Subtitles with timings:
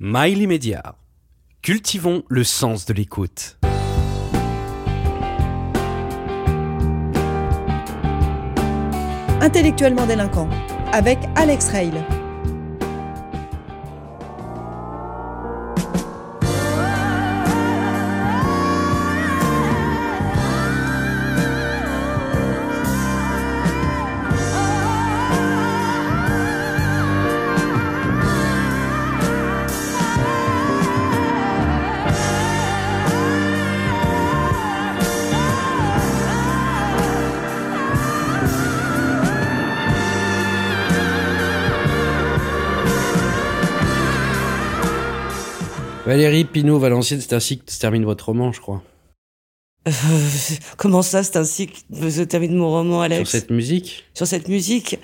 [0.00, 0.96] Mail immédiat.
[1.62, 3.58] Cultivons le sens de l'écoute.
[9.40, 10.50] Intellectuellement délinquant
[10.92, 11.92] avec Alex Rail.
[46.06, 48.82] Valérie Pinault Valenciennes, c'est ainsi que se termine votre roman, je crois.
[49.86, 49.92] Euh,
[50.76, 53.18] comment ça, c'est ainsi que se termine mon roman, Alex?
[53.30, 54.04] Sur cette musique?
[54.14, 54.98] Sur cette musique?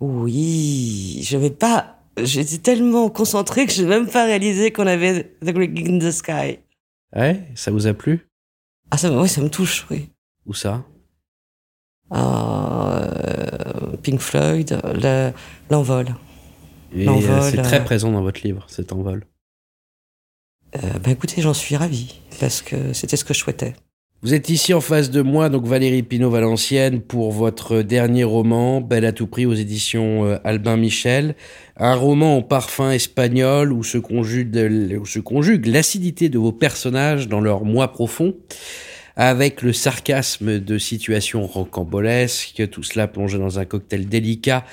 [0.00, 1.98] Oui, je vais pas.
[2.22, 5.98] J'étais tellement concentré que je n'ai même pas réalisé qu'on avait The Great Gig in
[5.98, 6.58] the Sky.
[7.14, 8.26] Ouais, ça vous a plu?
[8.90, 10.10] Ah, ça, oui, ça me touche, oui.
[10.46, 10.84] Où ça?
[12.10, 15.30] Ah, euh, Pink Floyd, le-
[15.70, 16.06] l'envol.
[16.92, 19.26] Et L'envol, euh, c'est très euh, présent dans votre livre, cet envol.
[20.82, 23.74] Ben écoutez, j'en suis ravi parce que c'était ce que je souhaitais.
[24.20, 28.80] Vous êtes ici en face de moi, donc Valérie Pinault Valenciennes, pour votre dernier roman,
[28.80, 31.36] Belle à tout prix aux éditions euh, Albin Michel.
[31.76, 34.56] Un roman au parfum espagnol où se conjugue,
[35.00, 38.34] où se conjugue l'acidité de vos personnages dans leur moi profond,
[39.14, 44.64] avec le sarcasme de situations rocambolesques, tout cela plongé dans un cocktail délicat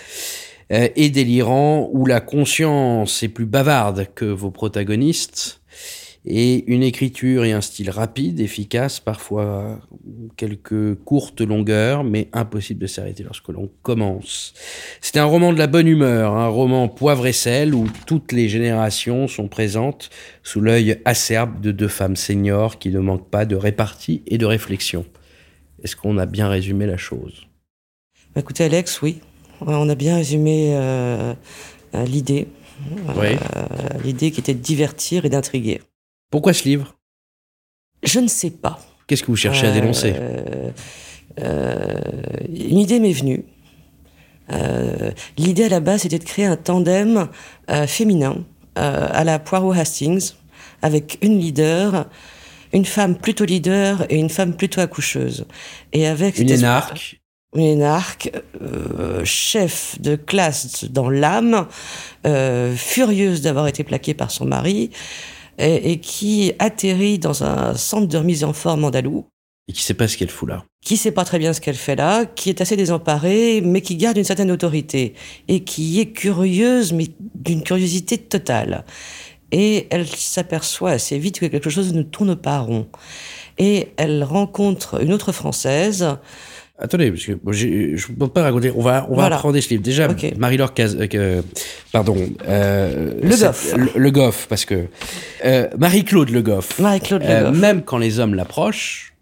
[0.71, 5.61] euh, et délirant, où la conscience est plus bavarde que vos protagonistes
[6.25, 9.79] et une écriture et un style rapide, efficace, parfois
[10.37, 14.53] quelques courtes longueurs, mais impossible de s'arrêter lorsque l'on commence.
[15.01, 18.49] C'est un roman de la bonne humeur, un roman poivre et sel où toutes les
[18.49, 20.09] générations sont présentes
[20.41, 24.45] sous l'œil acerbe de deux femmes seniors qui ne manquent pas de répartie et de
[24.45, 25.05] réflexion.
[25.83, 27.47] Est-ce qu'on a bien résumé la chose?
[28.33, 29.19] Ben, écoutez, Alex, oui,
[29.61, 31.33] on a bien résumé euh,
[31.93, 32.47] euh, l'idée.
[33.15, 33.27] Oui.
[33.27, 33.65] Euh,
[34.03, 35.81] l'idée qui était de divertir et d'intriguer.
[36.29, 36.95] Pourquoi ce livre?
[38.03, 38.79] Je ne sais pas.
[39.07, 40.13] Qu'est-ce que vous cherchez à dénoncer?
[40.15, 40.71] Euh,
[41.39, 41.99] euh,
[42.49, 43.45] une idée m'est venue.
[44.51, 47.29] Euh, L'idée à la base c'était de créer un tandem
[47.71, 48.43] euh, féminin
[48.77, 50.33] euh, à la Poirot Hastings
[50.83, 52.07] avec une leader,
[52.71, 55.45] une femme plutôt leader et une femme plutôt accoucheuse.
[55.93, 57.19] Et avec Une énarque
[57.55, 58.31] une énarque,
[58.61, 61.67] euh, chef de classe dans l'âme,
[62.27, 64.91] euh, furieuse d'avoir été plaquée par son mari,
[65.57, 69.25] et, et qui atterrit dans un centre de remise en forme andalou,
[69.67, 70.63] et qui sait pas ce qu'elle fout là.
[70.83, 73.95] qui sait pas très bien ce qu'elle fait là, qui est assez désemparée, mais qui
[73.95, 75.15] garde une certaine autorité,
[75.47, 78.85] et qui est curieuse, mais d'une curiosité totale.
[79.51, 82.87] Et elle s'aperçoit assez vite que quelque chose ne tourne pas rond.
[83.57, 86.17] Et elle rencontre une autre Française,
[86.77, 88.69] Attendez, parce que bon, je ne peux pas raconter.
[88.75, 89.35] On va, on va Voilà.
[89.37, 89.81] apprendre ce livre.
[89.81, 90.09] Déjà.
[90.37, 90.97] Marie-Laure Caz...
[91.13, 91.41] euh,
[91.93, 92.17] pardon.
[92.47, 93.73] euh, Le Goff.
[93.77, 94.87] Le, le Goff, parce que...
[95.45, 96.77] euh, Marie-Claude Le Goff.
[96.79, 97.57] Marie-Claude Le Goff.
[97.57, 99.13] même quand les hommes l'approchent,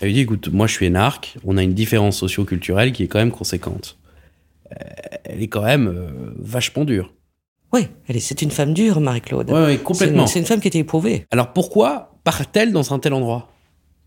[0.00, 3.08] elle lui dit, écoute, moi je suis énarque, on a une différence socio-culturelle qui est
[3.08, 3.98] quand même conséquente.
[5.24, 7.12] Elle est quand même vachement dure.
[7.72, 7.88] Oui,
[8.20, 9.50] c'est une femme dure, Marie-Claude.
[9.50, 10.26] Ouais, C'est complètement.
[10.28, 11.26] c'est une femme qui était éprouvée.
[11.32, 13.48] Alors pourquoi part-elle dans un tel endroit?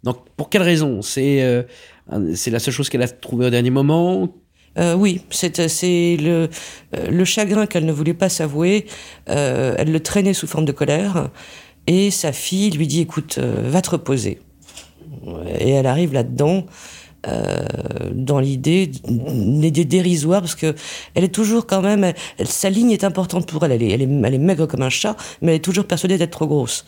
[0.03, 1.01] Donc, pour quelle raison?
[1.01, 1.63] C'est euh,
[2.35, 4.29] c'est la seule chose qu'elle a trouvée au dernier moment
[4.77, 6.49] Euh, oui, c'est, c'est le,
[6.95, 8.85] euh, le chagrin qu'elle ne voulait pas s'avouer.
[9.29, 11.29] euh, elle le traînait sous forme de colère.
[11.87, 14.39] Et sa fille lui dit, écoute, euh, va te reposer.
[15.59, 16.65] Et elle arrive là-dedans,
[17.27, 17.65] euh,
[18.13, 20.75] dans l'idée, une idée dérisoire, parce que
[21.15, 22.03] elle est toujours quand même,
[22.37, 23.71] elle- sa ligne est importante pour elle.
[23.71, 26.17] Elle est, elle est, elle est maigre comme un chat, mais elle est toujours persuadée
[26.17, 26.85] d'être trop grosse.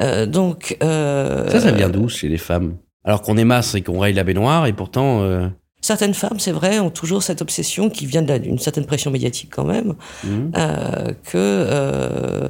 [0.00, 2.76] Euh, donc, euh, Ça, ça vient d'où chez les femmes?
[3.04, 5.22] Alors qu'on est masse et qu'on raye la baignoire, et pourtant...
[5.22, 5.48] euh,
[5.82, 9.64] Certaines femmes, c'est vrai, ont toujours cette obsession qui vient d'une certaine pression médiatique quand
[9.64, 9.94] même,
[10.24, 12.48] hmm, euh, que euh,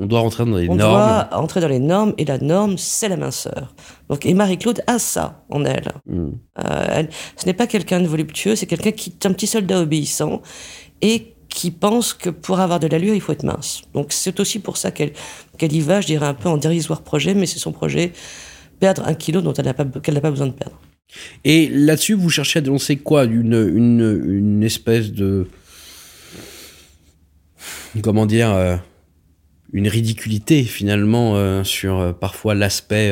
[0.00, 0.94] on doit rentrer dans les on normes.
[0.94, 3.72] doit entrer dans les normes et la norme, c'est la minceur.
[4.08, 5.92] Donc, et Marie-Claude a ça en elle.
[6.10, 6.30] Euh,
[6.88, 10.42] elle- ce n'est pas quelqu'un de voluptueux, c'est quelqu'un qui est un petit soldat obéissant
[11.02, 13.82] et qui pense que pour avoir de l'allure, il faut être mince.
[13.94, 15.12] Donc c'est aussi pour ça qu'elle
[15.56, 18.12] qu'elle y va, je dirais un peu en dérisoire projet, mais c'est son projet
[18.84, 20.78] perdre un kilo dont elle n'a pas, qu'elle n'a pas besoin de perdre.
[21.44, 23.24] Et là-dessus, vous cherchez à dénoncer quoi?
[23.24, 25.46] Une, une, une espèce de...
[28.02, 28.76] Comment dire euh,
[29.72, 33.10] Une ridiculité, finalement, euh, sur euh, parfois l'aspect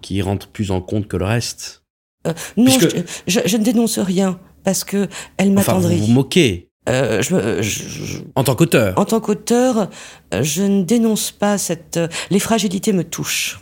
[0.00, 1.82] qui rentre plus en compte que le reste?
[2.26, 2.34] Non,
[2.64, 5.08] Puisque- je, je- je ne dénonce rien parce que
[5.38, 6.68] elle Enfin, vous vous moquez.
[6.88, 9.90] Euh, je, je, en tant qu'auteur En tant qu'auteur,
[10.32, 11.98] je ne dénonce pas cette...
[12.30, 13.60] Les fragilités me touchent.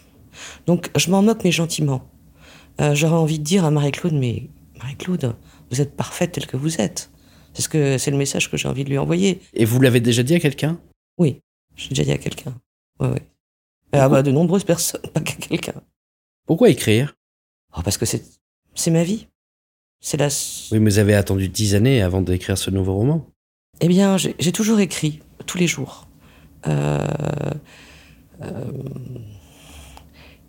[0.68, 2.02] Donc je m'en moque, mais gentiment.
[2.82, 5.34] Euh, J'aurais envie de dire à Marie-Claude, mais Marie-Claude,
[5.70, 7.10] vous êtes parfaite telle que vous êtes.
[7.54, 9.40] C'est ce que c'est le message que j'ai envie de lui envoyer.
[9.54, 10.78] Et vous l'avez déjà dit à quelqu'un?
[11.16, 11.40] Oui,
[11.74, 12.54] j'ai déjà dit à quelqu'un.
[13.00, 13.22] Ouais, ouais.
[13.92, 15.80] Ah bah, de nombreuses personnes, pas qu'à quelqu'un.
[16.46, 17.16] Pourquoi écrire?
[17.74, 18.22] Oh, Parce que c'est
[18.74, 19.26] c'est ma vie.
[20.00, 20.28] C'est la.
[20.70, 23.26] Oui, mais vous avez attendu dix années avant d'écrire ce nouveau roman.
[23.80, 26.08] Eh bien, j'ai toujours écrit tous les jours.
[26.66, 27.08] Euh,
[28.42, 28.70] euh,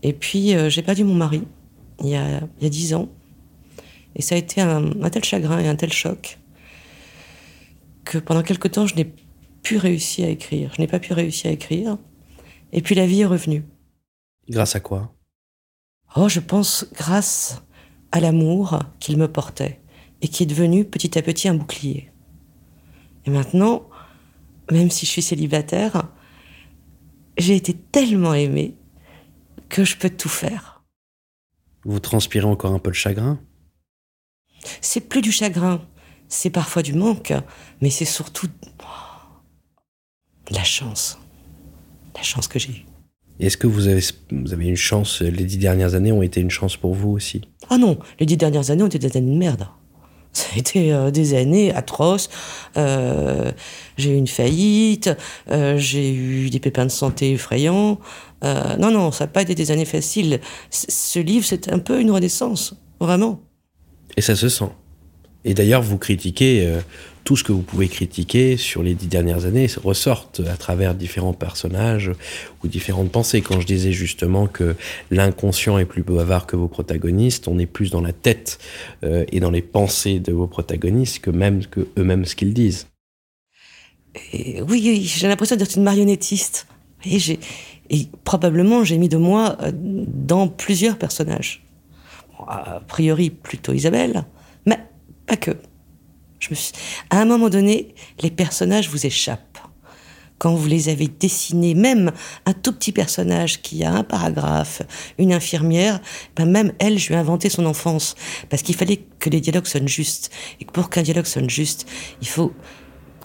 [0.03, 1.43] et puis, euh, j'ai perdu mon mari
[2.01, 3.09] il y a dix ans.
[4.15, 6.39] Et ça a été un, un, tel chagrin et un tel choc
[8.05, 9.13] que pendant quelque temps, je n'ai
[9.61, 10.71] plus réussi à écrire.
[10.75, 11.97] Je n'ai pas pu réussir à écrire.
[12.71, 13.63] Et puis la vie est revenue.
[14.49, 15.13] Grâce à quoi?
[16.15, 17.61] Oh, je pense grâce
[18.11, 19.79] à l'amour qu'il me portait
[20.21, 22.11] et qui est devenu petit à petit un bouclier.
[23.25, 23.87] Et maintenant,
[24.71, 26.09] même si je suis célibataire,
[27.37, 28.75] j'ai été tellement aimée
[29.69, 30.83] que je peux tout faire.
[31.85, 33.39] Vous transpirez encore un peu le chagrin?
[34.81, 35.81] C'est plus du chagrin,
[36.27, 37.33] c'est parfois du manque,
[37.81, 38.47] mais c'est surtout
[40.49, 41.17] la chance.
[42.15, 42.85] La chance que j'ai eue.
[43.39, 46.49] Est-ce que vous avez, vous avez une chance Les dix dernières années ont été une
[46.49, 47.41] chance pour vous aussi?
[47.69, 49.67] Ah non, les dix dernières années ont été des années de merde.
[50.33, 52.29] Ça a été euh, des années atroces.
[52.77, 53.51] Euh,
[53.97, 55.09] j'ai eu une faillite,
[55.49, 57.99] euh, j'ai eu des pépins de santé effrayants.
[58.43, 60.39] Euh, non, non, ça n'a pas été des années faciles.
[60.69, 63.41] C ce livre, c'est un peu une renaissance, vraiment.
[64.17, 64.69] Et ça se sent.
[65.45, 66.79] Et d'ailleurs, vous critiquez euh,
[67.23, 71.33] tout ce que vous pouvez critiquer sur les dix dernières années ressortent à travers différents
[71.33, 72.11] personnages
[72.63, 73.41] ou différentes pensées.
[73.41, 74.75] Quand je disais justement que
[75.11, 78.59] l'inconscient est plus bavard que vos protagonistes, on est plus dans la tête
[79.03, 82.87] euh, et dans les pensées de vos protagonistes que même que eux-mêmes ce qu'ils disent.
[84.33, 86.67] Et oui, j'ai l'impression d'être une marionnettiste.
[87.05, 87.19] Et,
[87.89, 91.65] et probablement j'ai mis de moi euh, dans plusieurs personnages.
[92.47, 94.25] A priori plutôt Isabelle,
[94.65, 94.79] mais
[95.25, 95.51] pas que.
[97.09, 99.59] À un moment donné, les personnages vous échappent.
[100.37, 102.13] Quand vous les avez dessinés, même
[102.45, 104.81] un tout petit personnage qui a un paragraphe,
[105.17, 105.99] une infirmière,
[106.37, 108.15] ben même elle, je lui ai inventé son enfance.
[108.49, 110.31] Parce qu'il fallait que les dialogues sonnent justes.
[110.61, 111.85] Et pour qu'un dialogue sonne juste,
[112.21, 112.53] il faut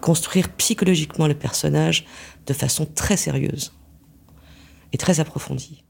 [0.00, 2.04] construire psychologiquement le personnage
[2.48, 3.72] de façon très sérieuse
[4.96, 5.84] très approfondie.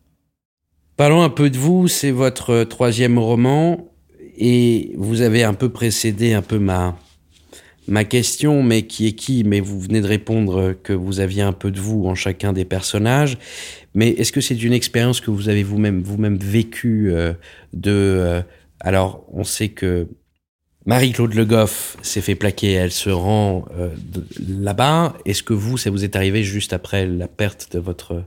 [0.97, 3.89] Parlons un peu de vous, c'est votre troisième roman
[4.37, 6.97] et vous avez un peu précédé un peu ma,
[7.89, 9.45] ma question, mais qui est qui?
[9.45, 12.65] Mais vous venez de répondre que vous aviez un peu de vous en chacun des
[12.65, 13.39] personnages.
[13.95, 17.33] Mais est-ce que c'est une expérience que vous avez vous-même vous-même vécue euh,
[17.73, 18.43] de euh,
[18.81, 20.09] Alors, on sait que
[20.87, 23.89] Marie-Claude Le Goff s'est fait plaquer, elle se rend euh,
[24.49, 25.17] là-bas.
[25.25, 28.25] Est-ce que vous, ça vous est arrivé juste après la perte de votre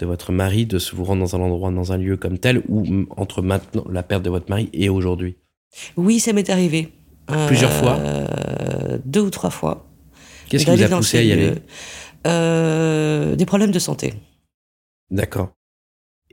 [0.00, 2.62] de votre mari de se vous rendre dans un endroit, dans un lieu comme tel,
[2.68, 2.84] ou
[3.16, 5.36] entre maintenant la perte de votre mari et aujourd'hui?
[5.96, 6.88] Oui, ça m'est arrivé.
[7.46, 7.96] Plusieurs fois?
[8.00, 9.86] euh, Deux ou trois fois.
[10.48, 11.52] Qu'est-ce qui vous a poussé à y aller?
[12.26, 14.14] Euh, Des problèmes de santé.
[15.10, 15.50] D'accord.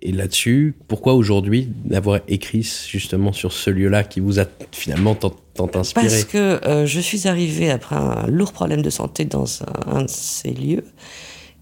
[0.02, 5.34] Et là-dessus, pourquoi aujourd'hui d'avoir écrit justement sur ce lieu-là qui vous a finalement tant,
[5.56, 6.08] tant inspiré?
[6.08, 6.38] Parce que
[6.68, 10.52] euh, je suis arrivée après un lourd problème de santé dans un, un de ces
[10.52, 10.84] lieux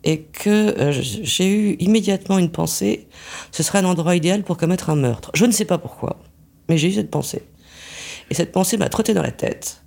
[0.06, 3.07] et que euh, j'ai eu immédiatement une pensée,
[3.52, 5.31] ce serait un endroit idéal pour commettre un meurtre.
[5.33, 6.19] Je ne sais pas pourquoi,
[6.69, 7.42] mais j'ai eu cette pensée.
[8.30, 9.83] Et cette pensée m'a trotté dans la tête.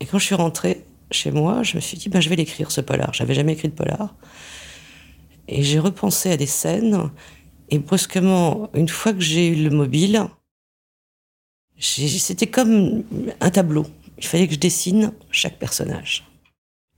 [0.00, 2.70] Et quand je suis rentrée chez moi, je me suis dit, ben, je vais l'écrire,
[2.70, 3.14] ce polar.
[3.14, 4.14] J'avais jamais écrit de polar.
[5.48, 7.10] Et j'ai repensé à des scènes,
[7.70, 10.26] et brusquement, une fois que j'ai eu le mobile,
[11.78, 13.02] c'était comme
[13.40, 13.86] un tableau.
[14.18, 16.24] Il fallait que je dessine chaque personnage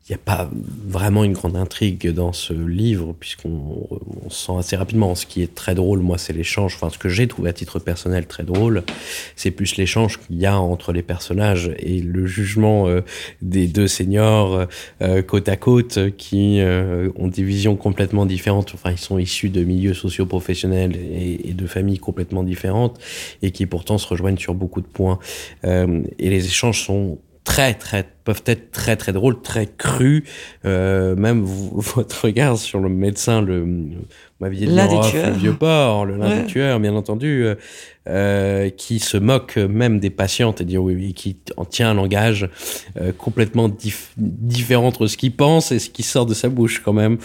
[0.09, 0.49] il n'y a pas
[0.87, 3.87] vraiment une grande intrigue dans ce livre, puisqu'on
[4.25, 5.15] on sent assez rapidement.
[5.15, 6.77] Ce qui est très drôle, moi, c'est l'échange.
[6.77, 8.85] Enfin, ce que j'ai trouvé à titre personnel très drôle,
[9.37, 13.03] c'est plus l'échange qu'il y a entre les personnages et le jugement euh,
[13.43, 14.67] des deux seniors
[15.03, 18.73] euh, côte à côte qui euh, ont des visions complètement différentes.
[18.73, 22.99] Enfin, ils sont issus de milieux socio-professionnels et, de familles complètement différentes
[23.43, 25.19] et qui pourtant se rejoignent sur beaucoup de points.
[25.65, 30.23] et les échanges sont très très peuvent être très très drôles, très crus.
[30.67, 33.65] Euh, même votre regard sur le médecin, le
[34.39, 37.55] m'aviez dit le vieux porc, le l'un tueur, bien entendu, euh,
[38.07, 42.51] euh, qui se moque même des patientes et dit oui, qui en tient un langage
[43.01, 43.71] euh, complètement
[44.19, 47.17] différent entre ce qu'il pense et ce qui sort de sa bouche quand même.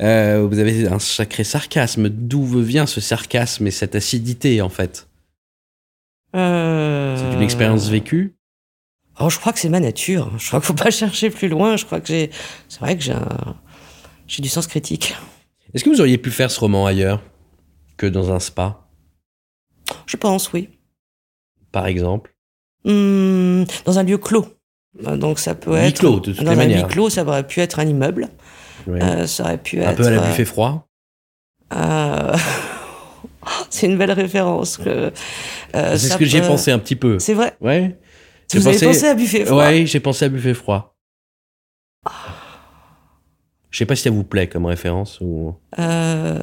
[0.00, 2.08] Vous avez un sacré sarcasme.
[2.08, 5.06] D'où vient ce sarcasme et cette acidité en fait?
[6.32, 8.36] C'est une expérience vécue?
[9.18, 10.30] Oh, je crois que c'est ma nature.
[10.38, 11.76] Je crois qu'il faut pas chercher plus loin.
[11.76, 12.30] Je crois que j'ai.
[12.68, 13.56] C'est vrai que j'ai un...
[14.26, 15.14] j'ai du sens critique.
[15.74, 17.22] Est-ce que vous auriez pu faire ce roman ailleurs
[17.96, 18.86] que dans un spa,
[20.06, 20.68] Je pense, oui.
[21.72, 22.34] par exemple?
[22.84, 24.46] Hmm, dans un lieu clos.
[25.06, 25.98] Euh, Donc ça peut être.
[25.98, 26.88] clos, de toutes dans les un manières.
[26.88, 28.28] clos, ça aurait pu être un immeuble.
[28.86, 29.00] Oui.
[29.02, 29.96] Euh, ça aurait pu Un être.
[29.96, 30.88] peu à la euh, buffet froid?
[31.74, 32.36] Euh,
[33.70, 34.76] c'est une belle référence.
[34.76, 35.12] Que,
[35.74, 37.18] euh, C'est ce que j'ai pensé un petit peu.
[37.18, 37.56] C'est vrai.
[37.60, 37.98] Ouais.
[38.52, 40.96] Vous J'ai avez pensé à buffet froid Ouais, j'ai pensé à buffet froid.
[43.70, 45.54] Je sais pas si ça vous plaît comme référence ou.
[45.78, 46.38] Euh,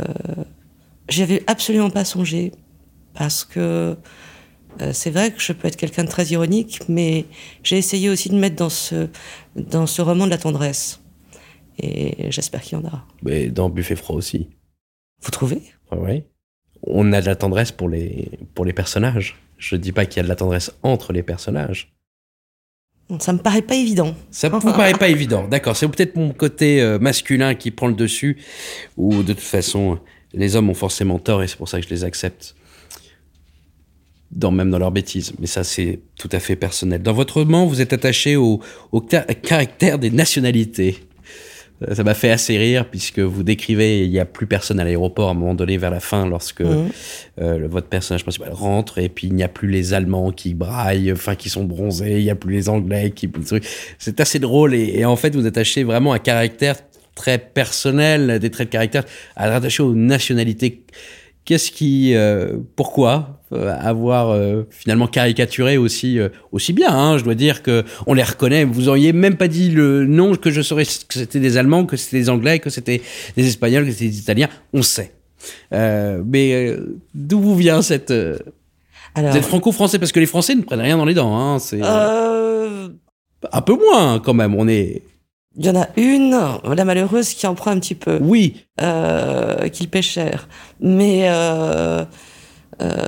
[1.10, 2.52] J'y avais absolument pas songé
[3.14, 3.98] parce que
[4.82, 7.26] euh, c'est vrai que je peux être quelqu'un de très ironique, mais
[7.64, 9.10] j'ai essayé aussi de mettre dans ce
[9.56, 11.02] dans ce roman de la tendresse.
[11.80, 13.06] Et j'espère qu'il y en a.
[13.24, 14.50] Mais dans buffet froid aussi.
[15.22, 15.62] Vous trouvez?
[15.92, 16.28] Ouais.
[16.86, 19.36] On a de la tendresse pour les pour les personnages.
[19.64, 21.94] Je dis pas qu'il y a de la tendresse entre les personnages.
[23.20, 24.14] Ça me paraît pas évident.
[24.30, 25.48] Ça vous paraît pas évident.
[25.48, 28.38] D'accord, c'est peut-être mon côté euh, masculin qui prend le dessus,
[28.98, 30.00] ou de toute façon,
[30.34, 32.56] les hommes ont forcément tort et c'est pour ça que je les accepte.
[34.32, 35.32] Dans, même dans leurs bêtises.
[35.40, 37.02] Mais ça, c'est tout à fait personnel.
[37.04, 40.98] Dans votre roman, vous êtes attaché au, au ca- caractère des nationalités.
[41.92, 45.28] Ça m'a fait assez rire puisque vous décrivez, il n'y a plus personne à l'aéroport
[45.28, 46.90] à un moment donné vers la fin lorsque Mhm.
[47.42, 51.12] euh, votre personnage principal rentre et puis il n'y a plus les Allemands qui braillent,
[51.12, 53.30] enfin qui sont bronzés, il n'y a plus les Anglais qui...
[54.00, 56.76] C'est assez drôle et, et en fait vous attachez vraiment un caractère
[57.16, 59.04] très personnel, des traits de caractère,
[59.36, 60.82] à rattacher aux nationalités.
[61.46, 67.24] Qu'est-ce qui, euh, pourquoi euh, avoir euh, finalement caricaturé aussi euh, aussi bien hein, Je
[67.24, 68.64] dois dire que on les reconnaît.
[68.64, 71.98] Vous auriez même pas dit le nom que je saurais que c'était des Allemands, que
[71.98, 73.02] c'était des Anglais, que c'était
[73.36, 74.50] des Espagnols, que c'était des Italiens.
[74.74, 75.12] On sait.
[75.74, 78.38] Euh, mais euh, d'où vous vient cette euh,
[79.16, 80.00] Alors, Vous êtes franco-français?
[80.00, 81.36] Parce que les Français ne prennent rien dans les dents.
[81.38, 82.90] Hein, c'est euh,
[83.52, 84.56] un peu moins quand même.
[84.56, 85.04] On est
[85.56, 86.40] il y en a une,
[86.76, 88.20] la malheureuse, qui en prend un petit peu.
[88.22, 88.66] oui.
[88.82, 90.48] euh, qu'il paie cher.
[90.80, 92.06] Mais euh,
[92.82, 93.06] euh,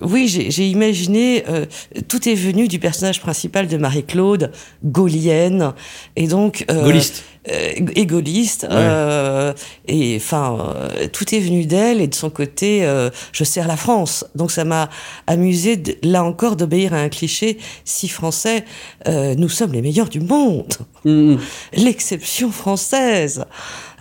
[0.00, 1.66] oui, j'ai imaginé, euh,
[2.08, 4.50] tout est venu du personnage principal de Marie-Claude,
[4.84, 5.72] gaulienne,
[6.16, 6.64] et donc...
[6.70, 7.24] euh, Gaulliste.
[7.50, 9.52] euh, et gaulliste, euh,
[9.88, 13.76] et enfin, euh, tout est venu d'elle et de son côté, euh, je sers la
[13.76, 14.24] France.
[14.36, 14.88] Donc ça m'a
[15.26, 18.64] amusé, de- là encore, d'obéir à un cliché si français,
[19.08, 20.72] euh, nous sommes les meilleurs du monde
[21.04, 21.34] Mm.
[21.72, 23.44] l'exception française.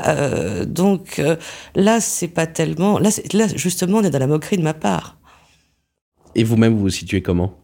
[0.07, 1.35] Euh, donc euh,
[1.75, 2.99] là, c'est pas tellement.
[2.99, 5.17] Là, là, justement, on est dans la moquerie de ma part.
[6.35, 7.57] Et vous-même, vous vous situez comment?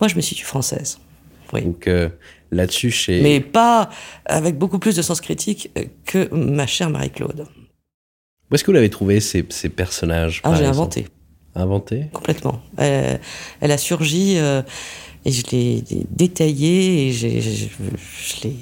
[0.00, 0.98] Moi, je me situe française.
[1.52, 1.62] Oui.
[1.62, 2.08] Donc euh,
[2.50, 3.20] là-dessus, chez.
[3.22, 3.90] Mais pas
[4.24, 5.70] avec beaucoup plus de sens critique
[6.04, 7.46] que ma chère Marie-Claude.
[8.50, 11.06] Où est-ce que vous l'avez trouvé ces, ces personnages Ah, j'ai inventé,
[11.54, 12.06] Inventé?
[12.12, 12.62] Complètement.
[12.76, 13.20] Elle,
[13.60, 14.62] elle a surgi euh,
[15.24, 17.26] et je l'ai détaillé et je
[18.44, 18.54] l'ai.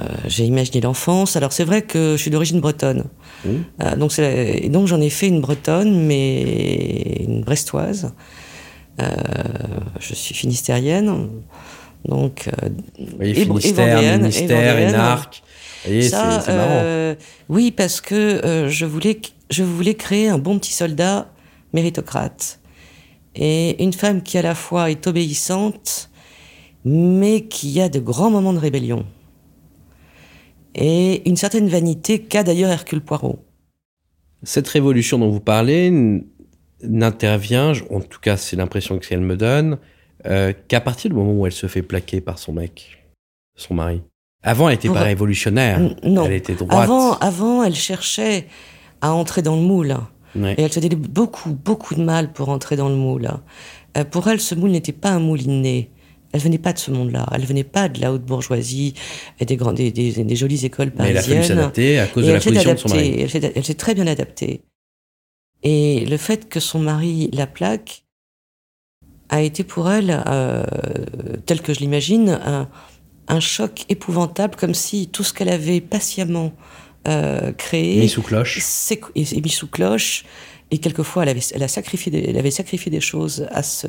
[0.00, 1.36] Euh, j'ai imaginé l'enfance.
[1.36, 3.04] Alors c'est vrai que je suis d'origine bretonne.
[3.44, 3.64] Mhm.
[3.82, 8.12] Euh, donc, et donc j'en ai fait une bretonne, mais une brestoise.
[9.00, 9.06] Euh,
[10.00, 11.28] je suis finistérienne.
[12.06, 12.48] Donc,
[13.20, 14.78] Et- et Finistère, et Ministère.
[14.78, 15.42] Énarque.
[16.02, 17.16] Ça, c'est marrant.
[17.48, 21.30] oui, parce que je, voulais, je voulais créer un bon petit soldat
[21.72, 22.58] méritocrate.
[23.36, 26.10] Et une femme qui à la fois est obéissante,
[26.84, 29.04] mais qui a de grands moments de rébellion.
[30.80, 33.38] Et une certaine vanité qu'a d'ailleurs Hercule Poirot.
[34.42, 35.92] Cette révolution dont vous parlez
[36.82, 39.78] n'intervient, en tout cas c'est l'impression que elle me donne,
[40.26, 43.04] euh, qu'à partir du moment où elle se fait plaquer par son mec,
[43.54, 44.02] son mari.
[44.42, 45.80] Avant, elle n'était pas révolutionnaire.
[46.02, 46.24] Non.
[46.24, 46.84] Elle était droite.
[46.84, 48.46] Avant, avant, elle cherchait
[49.02, 49.96] à entrer dans le moule.
[50.34, 50.54] Ouais.
[50.56, 53.28] Et elle se donnait beaucoup, beaucoup de mal pour entrer dans le moule.
[53.98, 55.90] Euh, pour elle, ce moule n'était pas un moule inné.
[56.32, 57.26] Elle venait pas de ce monde-là.
[57.34, 58.94] Elle venait pas de la haute bourgeoisie
[59.40, 61.56] et des, grands, des, des, des jolies écoles Mais elle a fallu parisiennes.
[61.58, 63.52] s'adapter à cause Et de la elle s'est position de son mari.
[63.56, 64.62] Elle s'est- très bien adaptée.
[65.62, 68.04] Et le fait que son mari la plaque
[69.28, 70.64] a été pour elle, euh,
[71.46, 72.68] tel que je l'imagine, un,
[73.28, 76.52] un choc épouvantable, comme si tout ce qu'elle avait patiemment
[77.08, 78.58] euh, créé Mis sous cloche.
[79.14, 80.24] est mis sous cloche.
[80.70, 83.88] Et quelquefois, elle avait, elle a sacrifié des, elle avait sacrifié des choses à, ce,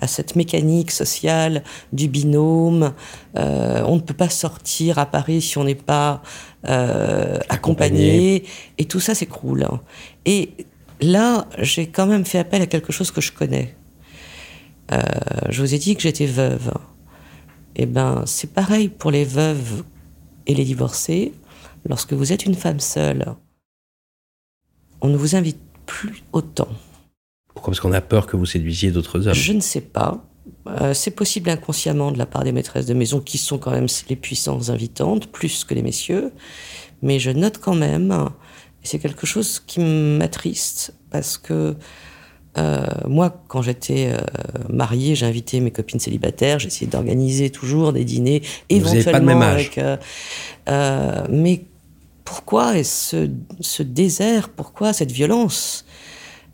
[0.00, 1.62] à cette mécanique sociale
[1.92, 2.94] du binôme.
[3.36, 6.22] Euh, on ne peut pas sortir à Paris si on n'est pas
[6.68, 8.44] euh, accompagné.
[8.78, 9.68] Et tout ça s'écroule.
[10.24, 10.50] Et
[11.00, 13.74] là, j'ai quand même fait appel à quelque chose que je connais.
[14.92, 15.02] Euh,
[15.50, 16.72] je vous ai dit que j'étais veuve.
[17.76, 19.82] Eh ben, c'est pareil pour les veuves
[20.46, 21.32] et les divorcés.
[21.86, 23.34] Lorsque vous êtes une femme seule,
[25.02, 26.68] on ne vous invite plus autant.
[27.48, 27.72] Pourquoi?
[27.72, 29.34] Parce qu'on a peur que vous séduisiez d'autres hommes.
[29.34, 30.24] Je ne sais pas.
[30.66, 33.86] Euh, c'est possible inconsciemment de la part des maîtresses de maison qui sont quand même
[34.08, 36.32] les puissances invitantes, plus que les messieurs.
[37.02, 38.12] Mais je note quand même,
[38.82, 41.76] et c'est quelque chose qui m'attriste, parce que
[42.56, 44.18] euh, moi, quand j'étais euh,
[44.68, 49.70] mariée, j'invitais mes copines célibataires, j'essayais d'organiser toujours des dîners, éventuellement pas de même âge.
[49.76, 50.00] avec.
[50.68, 51.64] Euh, mais
[52.24, 55.84] pourquoi ce, ce désert Pourquoi cette violence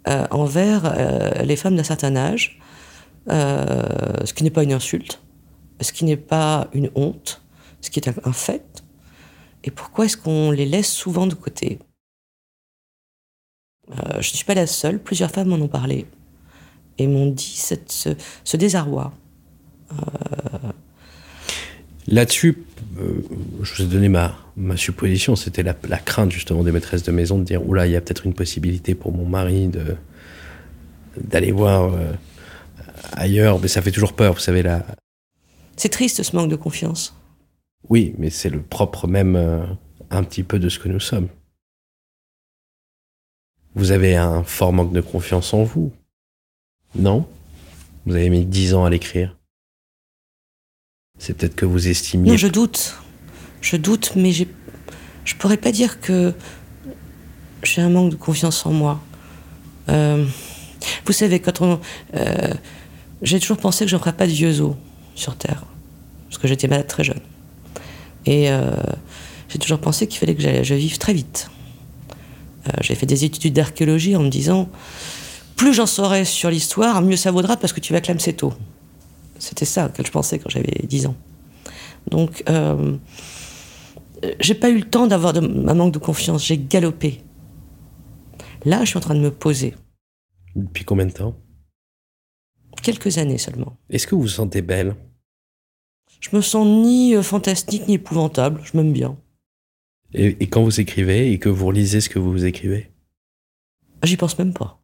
[0.09, 2.59] euh, envers euh, les femmes d'un certain âge
[3.29, 5.21] euh, Ce qui n'est pas une insulte,
[5.81, 7.43] ce qui n'est pas une honte,
[7.81, 8.83] ce qui est un, fait.
[9.63, 11.79] Et pourquoi est-ce qu'on les laisse souvent de côté?
[14.13, 16.07] Je ne suis pas la seule, plusieurs femmes m'en ont parlé
[16.99, 19.13] et m'ont dit ce, ce désarroi.
[22.07, 22.65] Là-dessus,
[23.63, 27.13] je vous ai donné ma, ma supposition, c'était la, la crainte justement des maîtresses de
[27.13, 29.97] maison de dire oula, il y a peut-être une possibilité pour mon mari de
[31.17, 32.13] d'aller voir euh,
[33.13, 34.85] ailleurs, mais ça fait toujours peur, vous savez là.
[35.77, 37.17] C'est triste ce manque de confiance.
[37.89, 39.65] Oui, mais c'est le propre même euh,
[40.11, 41.29] un petit peu de ce que nous sommes.
[43.75, 45.93] Vous avez un fort manque de confiance en vous,
[46.95, 47.27] non?
[48.07, 49.37] Vous avez mis dix ans à l'écrire.
[51.21, 52.97] C'est peut-être que vous estimiez Non, je doute.
[53.61, 54.45] Je doute, mais je
[55.39, 56.33] pourrais pas dire que
[57.63, 59.01] j'ai un manque de confiance en moi.
[59.91, 60.25] Euh,
[61.05, 61.79] vous savez, quand on.
[62.15, 62.55] euh,
[63.23, 64.75] j'ai toujours pensé que je ne ferais pas de vieux os
[65.15, 65.65] sur Terre.
[66.31, 67.21] Parce que j'étais malade très jeune.
[68.25, 68.71] Et euh,
[69.51, 71.51] j'ai toujours pensé qu'il fallait que j'aille- je vive très vite.
[72.83, 74.69] J'ai fait des études d'archéologie en me disant
[75.57, 78.53] plus j'en saurai sur l'histoire, mieux ça vaudra parce que tu vas clamser tôt.
[79.41, 81.17] C'était ça que je pensais quand j'avais 10 ans.
[82.11, 82.97] Donc, euh,
[84.39, 86.47] j'ai pas eu le temps d'avoir un manque de confiance.
[86.47, 87.23] J'ai galopé.
[88.65, 89.75] Là, je suis en train de me poser.
[90.55, 91.35] depuis combien de temps?
[92.83, 93.77] Quelques années seulement.
[93.91, 94.95] Est-ce que vous vous sentez belle?
[96.21, 98.61] Je me sens ni euh, fantastique ni épouvantable.
[98.65, 99.17] Je m'aime bien.
[100.13, 102.91] et, et quand vous écrivez et que vous relisez ce que vous écrivez?
[104.03, 104.81] J'y pense même pas.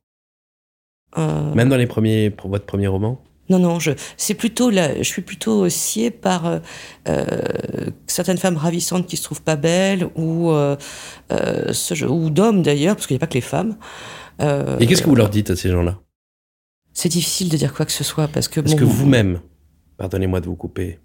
[1.18, 3.22] Euh, Même dans les premiers, pour votre premier roman?
[3.48, 6.58] Non, non, je, c'est plutôt là, je suis plutôt sciée par euh,
[7.08, 7.24] euh,
[8.06, 10.76] certaines femmes ravissantes qui se trouvent pas belles ou euh,
[11.72, 13.76] ce ou d'hommes d'ailleurs, parce qu'il n'y a pas que les femmes.
[14.42, 16.00] Euh, Et qu'est-ce que vous leur dites à ces gens-là?
[16.92, 19.40] C'est difficile de dire quoi que ce soit parce que Parce bon, que vous-même,
[19.96, 20.98] pardonnez-moi de vous couper,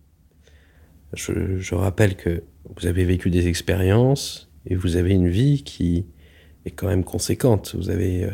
[1.14, 2.44] je, je rappelle que
[2.76, 6.06] vous avez vécu des expériences et vous avez une vie qui
[6.66, 7.76] est quand même conséquente.
[7.78, 8.30] Vous avez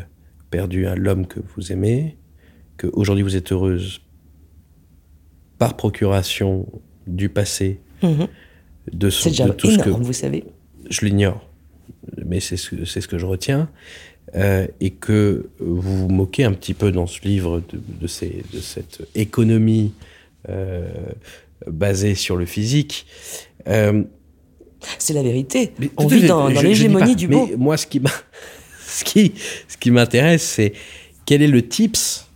[0.50, 2.16] perdu un l'homme que vous aimez,
[2.78, 4.00] que aujourd'hui vous êtes heureuse
[5.58, 6.66] par procuration
[7.06, 8.28] du passé, Mhm.
[8.92, 10.44] de, son, déjà de tout ce que énorme, vous savez.
[10.88, 11.46] je l'ignore,
[12.24, 13.68] mais c'est ce, ce que je retiens,
[14.36, 18.44] euh, et que vous vous moquez un petit peu dans ce livre de, de, ces,
[18.52, 19.92] de cette économie
[20.48, 20.86] euh,
[21.66, 23.06] basée sur le physique.
[23.66, 24.04] Euh,
[24.98, 25.72] C'est la vérité.
[25.80, 27.48] mais- On vit dans, l'hégémonie du beau.
[27.50, 28.00] Mais moi, ce qui
[28.86, 29.32] ce qui,
[29.66, 30.72] ce qui m'intéresse, c'est
[31.26, 32.27] quel est le tips,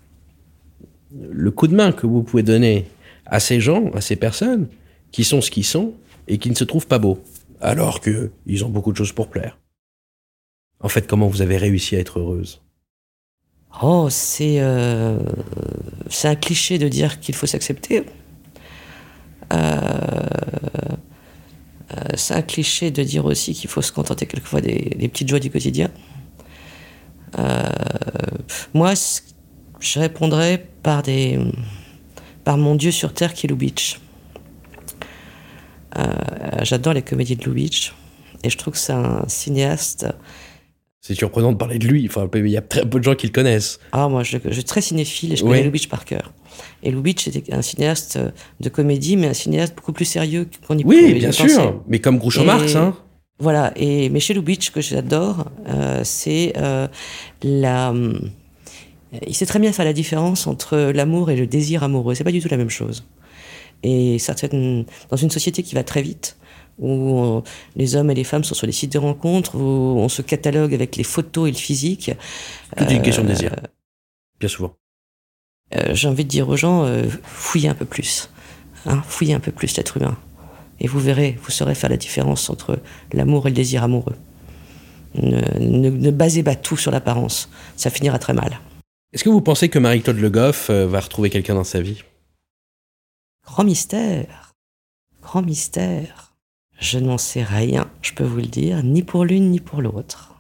[1.21, 2.87] le coup de main que vous pouvez donner
[3.27, 4.69] à ces gens, à ces personnes
[5.11, 5.93] qui sont ce qu'ils sont
[6.29, 7.23] et qui ne se trouvent pas beaux,
[7.61, 9.59] alors que ils ont beaucoup de choses pour plaire.
[10.81, 12.61] En fait, comment vous avez réussi à être heureuse?
[13.83, 15.19] Oh, c'est euh,
[16.11, 18.05] c'est un cliché de dire qu'il faut s'accepter.
[19.53, 19.57] Euh,
[21.93, 25.41] euh, c'est un cliché de dire aussi qu'il faut se contenter quelquefois des, petites joies
[25.41, 25.91] du quotidien.
[28.75, 29.23] Moi, c-
[29.83, 31.39] je répondrais par des
[32.45, 33.99] par mon Dieu sur terre qui est Lubitsch.
[35.99, 36.05] Euh,
[36.63, 37.93] J'adore les comédies de Lubitsch
[38.43, 40.07] et je trouve que c'est un cinéaste
[41.01, 42.07] C'est surprenant de parler de lui.
[42.09, 43.79] Enfin, il y a très peu de gens qui le connaissent.
[43.93, 46.33] Ah, moi, je, je suis très cinéphile et je connais Lubitsch par cœur.
[46.83, 48.19] Et Lubitsch était un cinéaste
[48.61, 51.49] de comédie, mais un cinéaste beaucoup plus sérieux qu'on y Oui, bien penser.
[51.49, 51.83] sûr.
[51.87, 52.97] Mais comme Groucho Marx, hein.
[53.39, 53.73] Voilà.
[53.77, 56.89] Et, mais chez Lubitsch, que j'adore, euh, c'est euh,
[57.43, 57.93] la.
[59.13, 62.15] Hum, Il sait très bien faire la différence entre l'amour et le désir amoureux.
[62.15, 63.05] C'est pas du tout la même chose.
[63.83, 66.37] Et certaines, dans une société qui va très vite,
[66.79, 67.41] où euh,
[67.77, 69.61] les hommes et les femmes sont sur des sites de rencontres, où
[69.99, 72.13] on se catalogue avec les photos et le physique,
[72.77, 73.55] Tout est une question de euh, désir.
[74.41, 74.75] Bien souvent.
[75.75, 78.31] euh, j'ai envie de dire aux gens, euh, fouillez un peu plus.
[78.87, 80.17] Hein, fouillez un peu plus l'être humain.
[80.81, 82.79] Et vous verrez, vous saurez faire la différence entre
[83.13, 84.17] l'amour et le désir amoureux.
[85.15, 87.49] Ne, ne- ne basez pas tout sur l'apparence.
[87.77, 88.59] Ça finira très mal.
[89.13, 92.03] Est-ce que vous pensez que Marie-Claude Le Goff euh, va retrouver quelqu'un dans sa vie?
[93.45, 94.55] Grand mystère.
[95.21, 96.35] Grand mystère.
[96.79, 100.35] Je n'en sais rien, je peux vous le dire, ni pour l'une ni pour l'autre.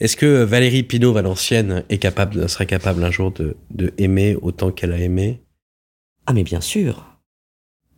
[0.00, 4.70] Est-ce que Valérie Pinault Valencienne est capable, serait capable un jour de, de aimer autant
[4.70, 5.42] qu'elle a aimé?
[6.26, 7.18] Ah mais bien sûr.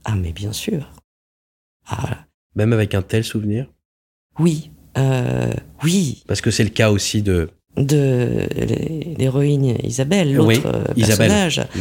[0.05, 0.91] Ah mais bien sûr.
[1.87, 3.71] Ah, Même avec un tel souvenir?
[4.39, 5.53] Oui, euh,
[5.85, 7.51] oui, Parce que c'est le cas aussi de...
[7.77, 8.47] de
[9.17, 11.29] l'héroïne Isabelle, l'autre Oui, euh, Isabelle.
[11.29, 11.59] personnage.
[11.75, 11.79] Mm.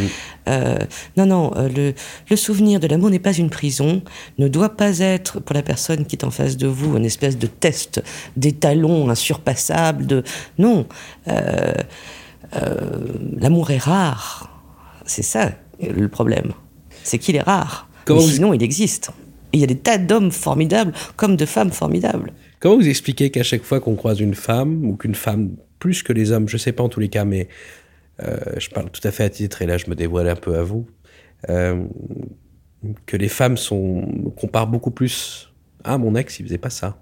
[0.49, 0.77] Euh,
[1.17, 1.93] non, non, euh, le,
[2.29, 4.01] le souvenir de l'amour n'est pas une prison,
[4.37, 7.37] ne doit pas être pour la personne qui est en face de vous une espèce
[7.37, 8.03] de test
[8.37, 10.05] d'étalon insurpassable.
[10.05, 10.23] De...
[10.57, 10.85] Non,
[11.27, 11.73] euh,
[12.55, 12.77] euh,
[13.37, 14.61] l'amour est rare.
[15.05, 16.51] C'est ça le problème.
[17.03, 17.87] C'est qu'il est rare.
[18.05, 19.11] Comment Mais vous- sinon, il existe.
[19.51, 22.33] Il y a des tas d'hommes formidables comme de femmes formidables.
[22.59, 26.13] Comment vous expliquez qu'à chaque fois qu'on croise une femme, ou qu'une femme, plus que
[26.13, 27.47] les hommes, je sais pas en tous les cas, mais
[28.21, 30.57] euh, je parle tout à fait à titre, et là je me dévoile un peu
[30.57, 30.85] à vous,
[31.49, 31.85] euh,
[33.05, 35.53] que les femmes sont, comparent beaucoup plus.
[35.83, 37.01] Ah, mon ex, il faisait pas ça.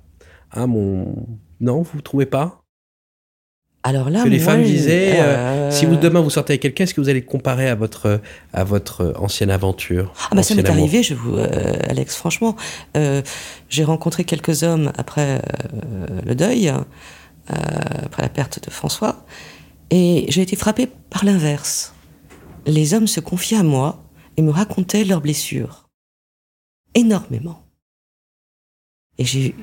[0.51, 1.27] Ah, mon.
[1.59, 2.61] Non, vous trouvez pas?
[3.87, 6.61] Alors là, Que les moi, femmes disaient, euh, euh, si vous demain vous sortez avec
[6.61, 8.19] quelqu'un, est-ce que vous allez le comparer à votre,
[8.51, 10.11] à votre ancienne aventure?
[10.29, 11.47] Ah bah ça m'est arrivé, je vous, euh,
[11.87, 12.57] Alex, franchement.
[12.97, 13.21] Euh,
[13.69, 16.73] j'ai rencontré quelques hommes après euh, le deuil, euh,
[18.03, 19.25] après la perte de François,
[19.89, 21.93] et j'ai été frappée par l'inverse.
[22.65, 24.03] Les hommes se confiaient à moi
[24.35, 25.87] et me racontaient leurs blessures.
[26.93, 27.63] Énormément.
[29.17, 29.55] Et j'ai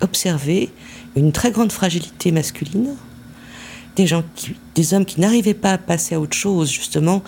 [0.00, 0.70] observé
[1.14, 2.96] une très grande fragilité masculine,
[3.96, 7.22] des gens qui, des hommes qui n'arrivaient pas à passer à autre chose, justement,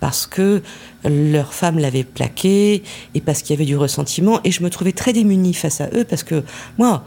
[0.00, 0.62] parce que
[1.04, 2.82] leur femme l'avait plaqué
[3.14, 4.40] et parce qu'il y avait du ressentiment.
[4.44, 6.44] Et je me trouvais très démunie face à eux parce que
[6.78, 7.04] moi,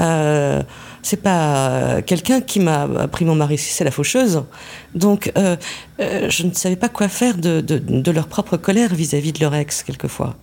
[0.00, 0.62] euh,
[1.02, 4.42] c'est pas quelqu'un qui m'a pris mon mari, c'est la faucheuse.
[4.94, 5.56] Donc, euh,
[6.00, 9.40] euh, je ne savais pas quoi faire de, de- de leur propre colère vis-à-vis de
[9.40, 10.36] leur ex, quelquefois.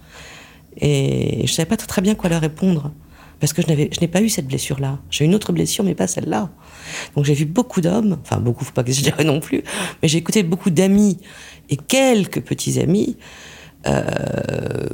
[0.78, 2.92] Et je savais pas très, bien quoi leur répondre.
[3.40, 3.68] Parce que je
[4.02, 5.00] n'ai pas eu cette blessure-là.
[5.12, 6.50] J'ai une autre blessure, mais pas celle-là.
[7.16, 9.64] Donc j'ai vu beaucoup d'hommes, enfin beaucoup, faut pas que je dirais non plus,
[10.02, 11.18] mais j'ai écouté beaucoup d'amis
[11.70, 13.18] et quelques petits amis
[13.86, 14.88] euh,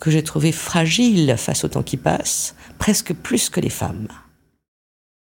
[0.00, 4.08] que j'ai trouvés fragiles face au temps qui passe, presque plus que les femmes.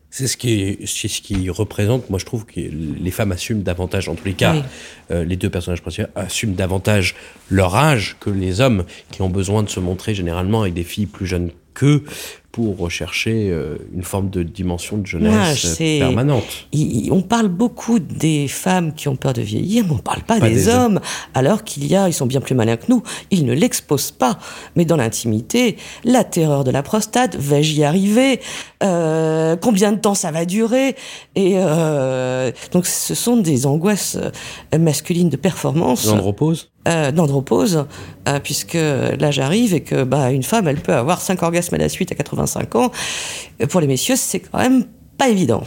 [0.09, 4.07] C'est ce qui, c'est ce qui représente, moi je trouve que les femmes assument davantage,
[4.09, 4.61] en tous les cas, Oui.
[5.09, 7.15] euh, les deux personnages principaux assument davantage
[7.49, 11.07] leur âge que les hommes qui ont besoin de se montrer généralement avec des filles
[11.07, 12.03] plus jeunes qu'eux
[12.53, 16.67] pour rechercher euh, une forme de dimension de jeunesse c'est- permanente.
[16.71, 20.39] Il- on parle beaucoup des femmes qui ont peur de vieillir, mais on parle pas,
[20.39, 20.99] Pas des, des hommes.
[21.33, 24.37] Alors qu'il y a, ils sont bien plus malins que nous, ils ne l'exposent pas.
[24.75, 28.39] Mais dans l'intimité, la terreur de la prostate, vais-je y arriver?
[28.83, 30.95] Euh, Combien de temps ça va durer?
[31.35, 34.15] Et euh, donc, ce sont des angoisses
[34.77, 37.85] masculines de performance L'andropause euh, d'andropause,
[38.27, 41.77] euh, puisque là j'arrive et que bah, une femme, elle peut avoir cinq orgasmes à
[41.77, 42.91] la suite à 85 ans.
[43.69, 44.85] Pour les messieurs, c'est quand même
[45.17, 45.63] pas évident.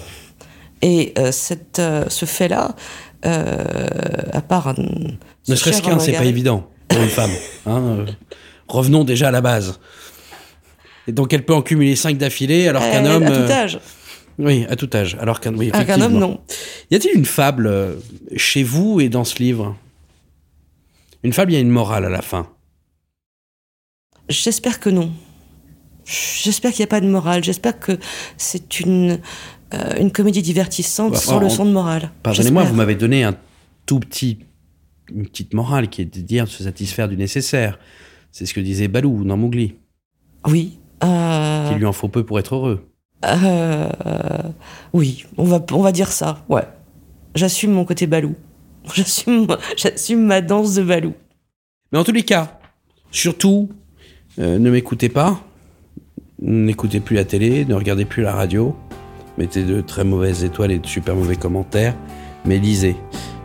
[0.83, 2.75] Et euh, cette, euh, ce fait-là,
[3.25, 3.67] euh,
[4.33, 7.31] à part un, Ne ce serait-ce qu'un, c'est pas évident pour une femme.
[7.67, 8.05] hein,
[8.69, 9.81] revenons déjà à la base.
[11.09, 13.25] Et donc elle peut en cumuler cinq d'affilée, alors qu'un homme.
[13.25, 13.79] à tout âge,
[14.39, 15.17] Oui, à tout âge.
[15.21, 16.41] Alors qu'un oui, qu'un homme non.
[16.91, 17.97] Y a-t-il une fable
[18.37, 19.77] chez vous et dans ce livre?
[21.27, 22.47] Une fable, il y a une morale à la fin.
[24.29, 25.11] J'espère que non.
[26.05, 27.43] J'espère qu'il n'y a pas de morale.
[27.43, 27.99] J'espère que
[28.37, 29.19] c'est une,
[29.75, 32.13] euh, une comédie divertissante Bah, sans en- leçon de morale.
[32.23, 33.37] Pardonnez-moi, vous m'avez donné un
[33.87, 34.39] tout petit,
[35.13, 37.81] une petite morale qui est de dire de se satisfaire du nécessaire.
[38.31, 39.75] C'est ce que disait Balou dans Mowgli.
[40.47, 40.79] Oui.
[41.03, 42.89] euh, Qu'il lui en faut peu pour être heureux.
[43.25, 43.89] Euh,
[44.93, 46.69] oui, on va, on va dire ça, ouais.
[47.35, 48.37] J'assume mon côté balou.
[48.95, 49.47] J'assume,
[49.77, 51.15] j'assume ma danse de balou.
[51.93, 52.59] Mais en tous les cas,
[53.11, 53.69] surtout,
[54.39, 55.41] euh, ne m'écoutez pas.
[56.41, 58.77] N'écoutez plus la télé, ne regardez plus la radio.
[59.39, 61.95] Mettez de très mauvaises étoiles et de super mauvais commentaires.
[62.45, 62.97] Mais lisez.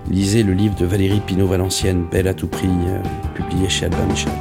[0.10, 3.02] Lisez le livre de Valérie Pinault-Valencienne, Belle à tout prix, euh,
[3.36, 4.32] publié chez Albin Michel.